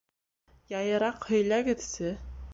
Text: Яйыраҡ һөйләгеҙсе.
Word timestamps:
Яйыраҡ 0.79 1.29
һөйләгеҙсе. 1.35 2.17